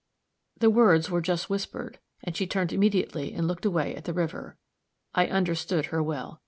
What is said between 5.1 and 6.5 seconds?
I understood her well.